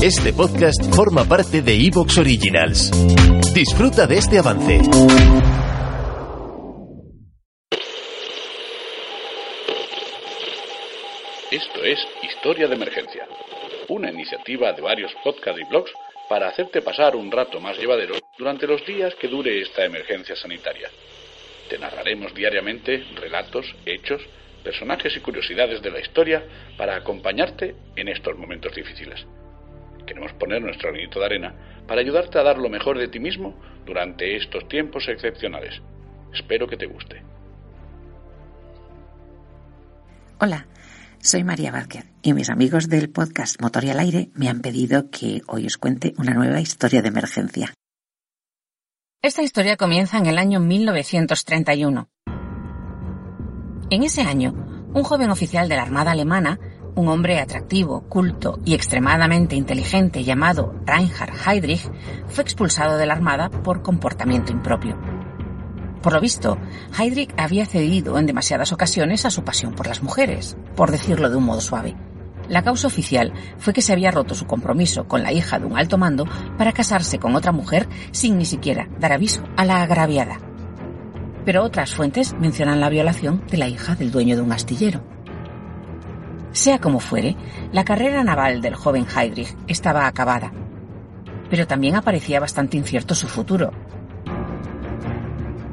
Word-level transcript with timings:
Este 0.00 0.32
podcast 0.32 0.94
forma 0.94 1.24
parte 1.24 1.60
de 1.60 1.74
Evox 1.74 2.18
Originals. 2.18 2.92
Disfruta 3.52 4.06
de 4.06 4.18
este 4.18 4.38
avance. 4.38 4.76
Esto 11.50 11.82
es 11.82 11.98
Historia 12.22 12.68
de 12.68 12.76
Emergencia, 12.76 13.26
una 13.88 14.12
iniciativa 14.12 14.72
de 14.72 14.82
varios 14.82 15.12
podcasts 15.24 15.60
y 15.60 15.68
blogs 15.68 15.90
para 16.28 16.46
hacerte 16.46 16.80
pasar 16.80 17.16
un 17.16 17.32
rato 17.32 17.58
más 17.58 17.76
llevadero 17.76 18.14
durante 18.38 18.68
los 18.68 18.86
días 18.86 19.16
que 19.16 19.26
dure 19.26 19.60
esta 19.60 19.84
emergencia 19.84 20.36
sanitaria. 20.36 20.90
Te 21.68 21.76
narraremos 21.76 22.32
diariamente 22.32 23.04
relatos, 23.16 23.74
hechos, 23.84 24.22
personajes 24.62 25.16
y 25.16 25.20
curiosidades 25.20 25.82
de 25.82 25.90
la 25.90 25.98
historia 25.98 26.44
para 26.76 26.94
acompañarte 26.94 27.74
en 27.96 28.06
estos 28.06 28.36
momentos 28.38 28.72
difíciles. 28.76 29.26
Queremos 30.08 30.32
poner 30.32 30.62
nuestro 30.62 30.90
granito 30.90 31.20
de 31.20 31.26
arena 31.26 31.54
para 31.86 32.00
ayudarte 32.00 32.38
a 32.38 32.42
dar 32.42 32.56
lo 32.56 32.70
mejor 32.70 32.96
de 32.96 33.08
ti 33.08 33.20
mismo 33.20 33.54
durante 33.84 34.36
estos 34.36 34.66
tiempos 34.66 35.06
excepcionales. 35.06 35.82
Espero 36.32 36.66
que 36.66 36.78
te 36.78 36.86
guste. 36.86 37.22
Hola, 40.40 40.66
soy 41.18 41.44
María 41.44 41.72
Barker 41.72 42.04
y 42.22 42.32
mis 42.32 42.48
amigos 42.48 42.88
del 42.88 43.10
podcast 43.10 43.60
Motor 43.60 43.84
y 43.84 43.90
al 43.90 44.00
Aire 44.00 44.30
me 44.32 44.48
han 44.48 44.62
pedido 44.62 45.10
que 45.10 45.42
hoy 45.46 45.66
os 45.66 45.76
cuente 45.76 46.14
una 46.16 46.32
nueva 46.32 46.60
historia 46.60 47.02
de 47.02 47.08
emergencia. 47.08 47.74
Esta 49.20 49.42
historia 49.42 49.76
comienza 49.76 50.16
en 50.16 50.24
el 50.24 50.38
año 50.38 50.58
1931. 50.58 52.08
En 53.90 54.02
ese 54.02 54.22
año, 54.22 54.54
un 54.94 55.02
joven 55.02 55.28
oficial 55.28 55.68
de 55.68 55.76
la 55.76 55.82
Armada 55.82 56.12
alemana, 56.12 56.58
un 56.98 57.06
hombre 57.06 57.38
atractivo, 57.38 58.00
culto 58.08 58.58
y 58.64 58.74
extremadamente 58.74 59.54
inteligente 59.54 60.24
llamado 60.24 60.74
Reinhard 60.84 61.32
Heydrich, 61.46 61.88
fue 62.26 62.42
expulsado 62.42 62.98
de 62.98 63.06
la 63.06 63.14
Armada 63.14 63.50
por 63.50 63.82
comportamiento 63.82 64.50
impropio. 64.50 64.98
Por 66.02 66.12
lo 66.12 66.20
visto, 66.20 66.58
Heydrich 66.98 67.32
había 67.36 67.66
cedido 67.66 68.18
en 68.18 68.26
demasiadas 68.26 68.72
ocasiones 68.72 69.24
a 69.24 69.30
su 69.30 69.44
pasión 69.44 69.74
por 69.74 69.86
las 69.86 70.02
mujeres, 70.02 70.56
por 70.74 70.90
decirlo 70.90 71.30
de 71.30 71.36
un 71.36 71.44
modo 71.44 71.60
suave. 71.60 71.94
La 72.48 72.64
causa 72.64 72.88
oficial 72.88 73.32
fue 73.58 73.72
que 73.72 73.82
se 73.82 73.92
había 73.92 74.10
roto 74.10 74.34
su 74.34 74.46
compromiso 74.46 75.06
con 75.06 75.22
la 75.22 75.32
hija 75.32 75.60
de 75.60 75.66
un 75.66 75.78
alto 75.78 75.98
mando 75.98 76.26
para 76.56 76.72
casarse 76.72 77.20
con 77.20 77.36
otra 77.36 77.52
mujer 77.52 77.88
sin 78.10 78.38
ni 78.38 78.44
siquiera 78.44 78.88
dar 78.98 79.12
aviso 79.12 79.44
a 79.56 79.64
la 79.64 79.82
agraviada. 79.82 80.40
Pero 81.44 81.62
otras 81.62 81.94
fuentes 81.94 82.34
mencionan 82.34 82.80
la 82.80 82.88
violación 82.88 83.44
de 83.48 83.56
la 83.56 83.68
hija 83.68 83.94
del 83.94 84.10
dueño 84.10 84.34
de 84.34 84.42
un 84.42 84.52
astillero. 84.52 85.17
Sea 86.58 86.80
como 86.80 86.98
fuere, 86.98 87.36
la 87.70 87.84
carrera 87.84 88.24
naval 88.24 88.60
del 88.60 88.74
joven 88.74 89.06
Heydrich 89.06 89.54
estaba 89.68 90.08
acabada. 90.08 90.50
Pero 91.48 91.68
también 91.68 91.94
aparecía 91.94 92.40
bastante 92.40 92.76
incierto 92.76 93.14
su 93.14 93.28
futuro, 93.28 93.70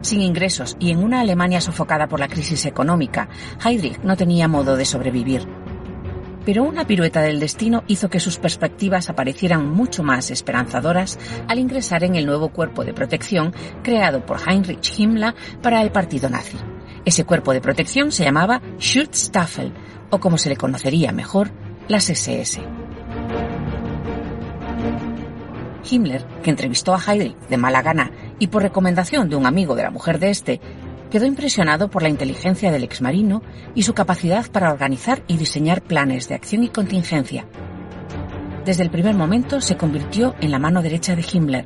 sin 0.02 0.22
ingresos 0.22 0.78
y 0.80 0.92
en 0.92 1.04
una 1.04 1.22
Alemania 1.22 1.60
sofocada 1.60 2.08
por 2.08 2.20
la 2.20 2.28
crisis 2.28 2.68
económica, 2.68 3.30
Heydrich 3.66 4.00
no 4.04 4.16
tenía 4.16 4.48
modo 4.48 4.78
de 4.78 4.86
sobrevivir. 4.86 5.48
Pero 6.46 6.62
una 6.66 6.86
pirueta 6.86 7.22
del 7.22 7.40
destino 7.40 7.84
hizo 7.88 8.08
que 8.08 8.20
sus 8.20 8.38
perspectivas 8.38 9.10
aparecieran 9.10 9.68
mucho 9.68 10.04
más 10.04 10.30
esperanzadoras 10.30 11.18
al 11.48 11.58
ingresar 11.58 12.04
en 12.04 12.14
el 12.14 12.28
nuevo 12.28 12.50
cuerpo 12.50 12.86
de 12.86 12.94
protección 12.94 13.56
creado 13.82 14.24
por 14.24 14.38
Heinrich 14.48 15.00
Himmler 15.00 15.34
para 15.64 15.82
el 15.82 15.92
partido 15.92 16.30
nazi. 16.30 16.58
Ese 17.06 17.24
cuerpo 17.24 17.54
de 17.54 17.62
protección 17.62 18.12
se 18.12 18.24
llamaba 18.24 18.62
Schutzstaffel, 18.78 19.74
o 20.10 20.20
como 20.20 20.38
se 20.38 20.50
le 20.50 20.58
conocería 20.58 21.12
mejor, 21.12 21.52
las 21.88 22.10
SS. 22.10 22.62
Himmler, 25.90 26.26
que 26.44 26.50
entrevistó 26.50 26.96
a 26.96 27.00
Heydrich 27.00 27.38
de 27.48 27.58
mala 27.58 27.82
gana 27.82 28.12
y 28.40 28.48
por 28.48 28.64
recomendación 28.64 29.30
de 29.30 29.36
un 29.36 29.46
amigo 29.46 29.76
de 29.76 29.84
la 29.84 29.92
mujer 29.92 30.20
de 30.20 30.30
este, 30.30 30.60
quedó 31.12 31.26
impresionado 31.26 31.90
por 31.90 32.02
la 32.02 32.10
inteligencia 32.10 32.72
del 32.72 32.84
exmarino 32.84 33.42
y 33.76 33.84
su 33.84 33.94
capacidad 33.94 34.50
para 34.52 34.72
organizar 34.72 35.24
y 35.28 35.38
diseñar 35.38 35.82
planes 35.82 36.28
de 36.28 36.36
acción 36.36 36.64
y 36.64 36.70
contingencia. 36.70 37.46
Desde 38.66 38.84
el 38.84 38.90
primer 38.90 39.16
momento 39.16 39.62
se 39.62 39.78
convirtió 39.78 40.36
en 40.42 40.52
la 40.52 40.60
mano 40.60 40.82
derecha 40.82 41.16
de 41.16 41.24
Himmler, 41.32 41.66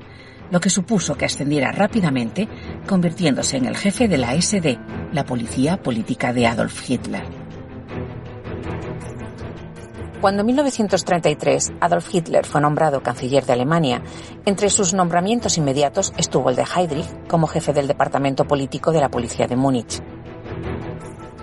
lo 0.51 0.59
que 0.59 0.69
supuso 0.69 1.15
que 1.15 1.25
ascendiera 1.25 1.71
rápidamente, 1.71 2.47
convirtiéndose 2.87 3.57
en 3.57 3.65
el 3.65 3.77
jefe 3.77 4.07
de 4.07 4.17
la 4.17 4.39
SD, 4.39 4.77
la 5.13 5.25
policía 5.25 5.81
política 5.81 6.33
de 6.33 6.47
Adolf 6.47 6.89
Hitler. 6.89 7.48
Cuando 10.21 10.41
en 10.41 10.47
1933 10.47 11.71
Adolf 11.79 12.13
Hitler 12.13 12.45
fue 12.45 12.59
nombrado 12.59 13.01
canciller 13.01 13.45
de 13.45 13.53
Alemania, 13.53 14.01
entre 14.45 14.69
sus 14.69 14.93
nombramientos 14.93 15.57
inmediatos 15.57 16.11
estuvo 16.17 16.49
el 16.49 16.57
de 16.57 16.65
Heydrich 16.65 17.07
como 17.29 17.47
jefe 17.47 17.71
del 17.71 17.87
departamento 17.87 18.45
político 18.45 18.91
de 18.91 18.99
la 18.99 19.09
policía 19.09 19.47
de 19.47 19.55
Múnich. 19.55 20.03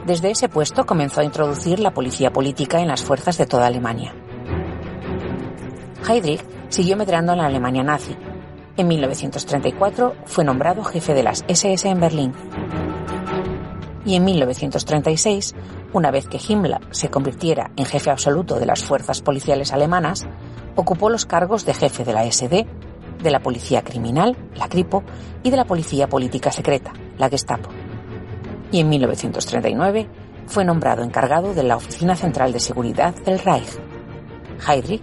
Desde 0.04 0.30
ese 0.30 0.50
puesto 0.50 0.84
comenzó 0.84 1.22
a 1.22 1.24
introducir 1.24 1.80
la 1.80 1.94
policía 1.94 2.34
política 2.34 2.78
en 2.80 2.88
las 2.88 3.02
fuerzas 3.02 3.38
de 3.38 3.46
toda 3.46 3.66
Alemania. 3.66 4.14
Heydrich 6.06 6.44
siguió 6.68 6.98
medrando 6.98 7.32
en 7.32 7.38
la 7.38 7.46
Alemania 7.46 7.82
nazi. 7.82 8.14
En 8.76 8.88
1934 8.88 10.16
fue 10.26 10.44
nombrado 10.44 10.84
jefe 10.84 11.14
de 11.14 11.22
las 11.22 11.46
SS 11.48 11.88
en 11.88 11.98
Berlín. 11.98 12.34
Y 14.04 14.16
en 14.16 14.24
1936 14.24 15.54
una 15.96 16.10
vez 16.10 16.28
que 16.28 16.38
Himmler 16.38 16.80
se 16.90 17.08
convirtiera 17.08 17.70
en 17.74 17.86
jefe 17.86 18.10
absoluto 18.10 18.58
de 18.58 18.66
las 18.66 18.82
fuerzas 18.82 19.22
policiales 19.22 19.72
alemanas, 19.72 20.26
ocupó 20.74 21.08
los 21.08 21.24
cargos 21.24 21.64
de 21.64 21.72
jefe 21.72 22.04
de 22.04 22.12
la 22.12 22.30
SD, 22.30 22.66
de 23.22 23.30
la 23.30 23.40
policía 23.40 23.82
criminal, 23.82 24.36
la 24.56 24.68
Kripo, 24.68 25.02
y 25.42 25.48
de 25.48 25.56
la 25.56 25.64
policía 25.64 26.06
política 26.06 26.52
secreta, 26.52 26.92
la 27.16 27.30
Gestapo. 27.30 27.70
Y 28.70 28.80
en 28.80 28.90
1939 28.90 30.06
fue 30.46 30.66
nombrado 30.66 31.02
encargado 31.02 31.54
de 31.54 31.62
la 31.62 31.76
Oficina 31.76 32.14
Central 32.14 32.52
de 32.52 32.60
Seguridad 32.60 33.14
del 33.14 33.38
Reich. 33.38 33.78
Heydrich 34.68 35.02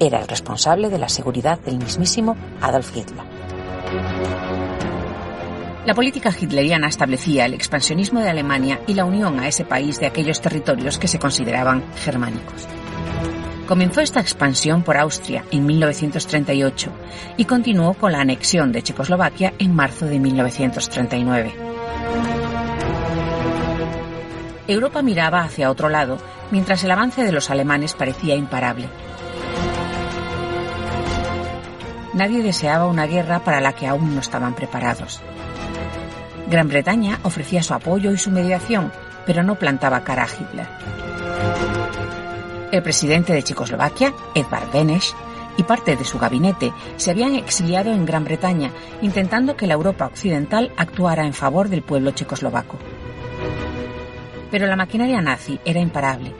era 0.00 0.18
el 0.18 0.28
responsable 0.28 0.88
de 0.88 0.98
la 0.98 1.10
seguridad 1.10 1.60
del 1.60 1.76
mismísimo 1.76 2.36
Adolf 2.62 2.96
Hitler. 2.96 4.51
La 5.84 5.94
política 5.94 6.30
hitleriana 6.30 6.86
establecía 6.86 7.44
el 7.44 7.54
expansionismo 7.54 8.20
de 8.20 8.30
Alemania 8.30 8.80
y 8.86 8.94
la 8.94 9.04
unión 9.04 9.40
a 9.40 9.48
ese 9.48 9.64
país 9.64 9.98
de 9.98 10.06
aquellos 10.06 10.40
territorios 10.40 10.96
que 10.96 11.08
se 11.08 11.18
consideraban 11.18 11.82
germánicos. 11.96 12.68
Comenzó 13.66 14.00
esta 14.00 14.20
expansión 14.20 14.84
por 14.84 14.96
Austria 14.96 15.44
en 15.50 15.66
1938 15.66 16.92
y 17.36 17.46
continuó 17.46 17.94
con 17.94 18.12
la 18.12 18.20
anexión 18.20 18.70
de 18.70 18.82
Checoslovaquia 18.82 19.54
en 19.58 19.74
marzo 19.74 20.06
de 20.06 20.20
1939. 20.20 21.52
Europa 24.68 25.02
miraba 25.02 25.42
hacia 25.42 25.70
otro 25.70 25.88
lado 25.88 26.18
mientras 26.52 26.84
el 26.84 26.92
avance 26.92 27.24
de 27.24 27.32
los 27.32 27.50
alemanes 27.50 27.94
parecía 27.94 28.36
imparable. 28.36 28.88
Nadie 32.14 32.42
deseaba 32.42 32.86
una 32.86 33.06
guerra 33.06 33.40
para 33.40 33.60
la 33.60 33.72
que 33.72 33.86
aún 33.86 34.14
no 34.14 34.20
estaban 34.20 34.54
preparados. 34.54 35.20
Gran 36.48 36.68
Bretaña 36.68 37.20
ofrecía 37.22 37.62
su 37.62 37.74
apoyo 37.74 38.12
y 38.12 38.18
su 38.18 38.30
mediación, 38.30 38.92
pero 39.26 39.42
no 39.42 39.54
plantaba 39.56 40.04
cara 40.04 40.24
a 40.24 40.28
Hitler. 40.28 40.66
El 42.72 42.82
presidente 42.82 43.32
de 43.32 43.42
Checoslovaquia, 43.42 44.14
Edvard 44.34 44.70
Beneš, 44.72 45.14
y 45.56 45.62
parte 45.64 45.96
de 45.96 46.04
su 46.04 46.18
gabinete 46.18 46.72
se 46.96 47.10
habían 47.10 47.34
exiliado 47.34 47.92
en 47.92 48.06
Gran 48.06 48.24
Bretaña, 48.24 48.70
intentando 49.02 49.56
que 49.56 49.66
la 49.66 49.74
Europa 49.74 50.06
occidental 50.06 50.72
actuara 50.76 51.26
en 51.26 51.34
favor 51.34 51.68
del 51.68 51.82
pueblo 51.82 52.12
checoslovaco. 52.12 52.78
Pero 54.50 54.66
la 54.66 54.76
maquinaria 54.76 55.20
nazi 55.20 55.60
era 55.64 55.80
imparable, 55.80 56.32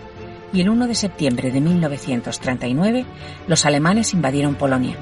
y 0.52 0.60
el 0.60 0.70
1 0.70 0.86
de 0.86 0.94
septiembre 0.94 1.50
de 1.50 1.60
1939 1.60 3.04
los 3.46 3.66
alemanes 3.66 4.14
invadieron 4.14 4.54
Polonia. 4.54 4.96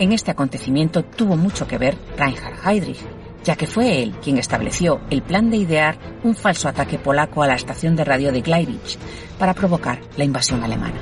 En 0.00 0.12
este 0.12 0.30
acontecimiento 0.30 1.04
tuvo 1.04 1.36
mucho 1.36 1.68
que 1.68 1.76
ver 1.76 1.94
Reinhard 2.16 2.66
Heydrich, 2.66 3.04
ya 3.44 3.54
que 3.54 3.66
fue 3.66 4.02
él 4.02 4.14
quien 4.22 4.38
estableció 4.38 5.02
el 5.10 5.20
plan 5.20 5.50
de 5.50 5.58
idear 5.58 5.98
un 6.24 6.34
falso 6.34 6.70
ataque 6.70 6.98
polaco 6.98 7.42
a 7.42 7.46
la 7.46 7.54
estación 7.54 7.96
de 7.96 8.04
radio 8.06 8.32
de 8.32 8.40
Gleiwitz 8.40 8.96
para 9.38 9.52
provocar 9.52 10.00
la 10.16 10.24
invasión 10.24 10.64
alemana. 10.64 10.98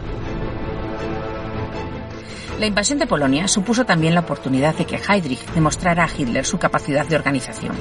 La 2.58 2.66
invasión 2.66 2.98
de 2.98 3.06
Polonia 3.06 3.46
supuso 3.46 3.86
también 3.86 4.14
la 4.14 4.20
oportunidad 4.20 4.74
de 4.74 4.84
que 4.84 4.96
Heydrich 4.96 5.46
demostrara 5.52 6.02
a 6.02 6.10
Hitler 6.10 6.44
su 6.44 6.58
capacidad 6.58 7.06
de 7.06 7.14
organización. 7.14 7.76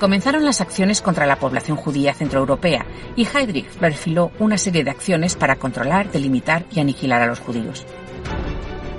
Comenzaron 0.00 0.46
las 0.46 0.62
acciones 0.62 1.02
contra 1.02 1.26
la 1.26 1.38
población 1.38 1.76
judía 1.76 2.14
centroeuropea 2.14 2.86
y 3.14 3.26
Heydrich 3.26 3.68
perfiló 3.76 4.32
una 4.38 4.56
serie 4.56 4.84
de 4.84 4.90
acciones 4.90 5.36
para 5.36 5.56
controlar, 5.56 6.10
delimitar 6.10 6.64
y 6.72 6.80
aniquilar 6.80 7.20
a 7.20 7.26
los 7.26 7.40
judíos. 7.40 7.84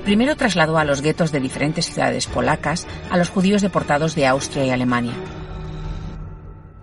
Primero 0.07 0.37
trasladó 0.37 0.77
a 0.77 0.85
los 0.85 1.01
guetos 1.01 1.33
de 1.33 1.41
diferentes 1.41 1.87
ciudades 1.87 2.27
polacas 2.27 2.87
a 3.11 3.17
los 3.17 3.29
judíos 3.29 3.61
deportados 3.61 4.15
de 4.15 4.25
Austria 4.25 4.63
y 4.63 4.69
Alemania. 4.69 5.11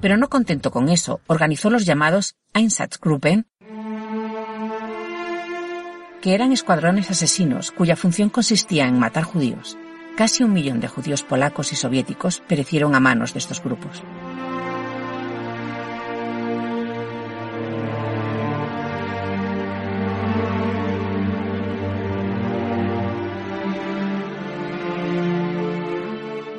Pero 0.03 0.19
no 0.19 0.29
contento 0.29 0.71
con 0.71 0.91
eso, 0.91 1.23
organizó 1.27 1.71
los 1.71 1.87
llamados 1.87 2.37
Einsatzgruppen, 2.53 3.47
que 6.21 6.35
eran 6.35 6.53
escuadrones 6.53 7.11
asesinos 7.11 7.71
cuya 7.71 7.97
función 7.97 8.29
consistía 8.29 8.87
en 8.87 8.99
matar 8.99 9.25
judíos. 9.25 9.79
Casi 10.19 10.45
un 10.45 10.53
millón 10.53 10.81
de 10.81 10.89
judíos 10.89 11.23
polacos 11.23 11.73
y 11.73 11.77
soviéticos 11.77 12.43
perecieron 12.47 12.95
a 12.95 13.01
manos 13.01 13.33
de 13.33 13.39
estos 13.39 13.63
grupos. 13.63 14.03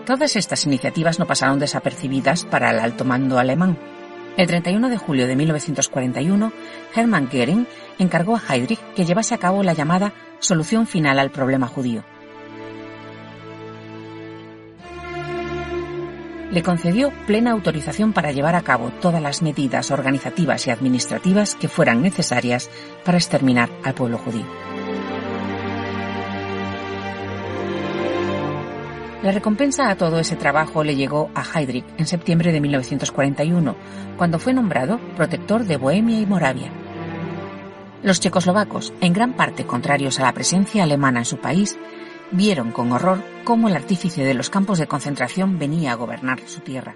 Todas 0.06 0.36
estas 0.36 0.68
iniciativas 0.68 1.18
no 1.18 1.26
pasaron 1.26 1.58
desapercibidas 1.58 2.46
para 2.46 2.70
el 2.70 2.80
alto 2.80 3.06
mando 3.06 3.40
alemán. 3.40 3.76
El 4.38 4.46
31 4.46 4.90
de 4.90 4.98
julio 4.98 5.28
de 5.28 5.36
1941, 5.36 6.52
Hermann 6.94 7.28
Göring 7.32 7.68
encargó 7.98 8.36
a 8.36 8.42
Heydrich 8.48 8.80
que 8.96 9.06
llevase 9.06 9.34
a 9.34 9.40
cabo 9.40 9.64
la 9.64 9.74
llamada 9.74 10.14
solución 10.40 10.86
final 10.86 11.18
al 11.18 11.32
problema 11.32 11.68
judío. 11.68 12.04
Le 16.52 16.62
concedió 16.62 17.12
plena 17.26 17.52
autorización 17.52 18.14
para 18.14 18.32
llevar 18.32 18.56
a 18.56 18.62
cabo 18.62 18.92
todas 19.02 19.22
las 19.22 19.42
medidas 19.42 19.90
organizativas 19.90 20.68
y 20.68 20.70
administrativas 20.70 21.56
que 21.56 21.68
fueran 21.68 22.04
necesarias 22.04 22.70
para 23.04 23.18
exterminar 23.18 23.70
al 23.84 23.96
pueblo 23.96 24.20
judío. 24.20 24.46
La 29.26 29.32
recompensa 29.32 29.90
a 29.90 29.96
todo 29.98 30.20
ese 30.20 30.36
trabajo 30.36 30.84
le 30.84 30.96
llegó 30.96 31.32
a 31.34 31.42
Heydrich 31.42 31.84
en 31.98 32.06
septiembre 32.06 32.52
de 32.52 32.62
1941, 32.62 33.76
cuando 34.18 34.38
fue 34.38 34.54
nombrado 34.54 35.00
protector 35.16 35.64
de 35.64 35.78
Bohemia 35.78 36.20
y 36.20 36.28
Moravia. 36.28 36.72
Los 38.04 38.20
checoslovacos, 38.20 38.94
en 39.02 39.14
gran 39.14 39.34
parte 39.34 39.66
contrarios 39.66 40.20
a 40.20 40.26
la 40.26 40.34
presencia 40.34 40.84
alemana 40.84 41.22
en 41.22 41.26
su 41.26 41.38
país, 41.38 41.76
vieron 42.30 42.72
con 42.72 42.92
horror 42.92 43.24
cómo 43.44 43.68
el 43.68 43.76
artífice 43.76 44.24
de 44.24 44.36
los 44.36 44.52
campos 44.52 44.78
de 44.78 44.86
concentración 44.86 45.58
venía 45.58 45.94
a 45.94 45.96
gobernar 45.96 46.42
su 46.46 46.60
tierra. 46.60 46.96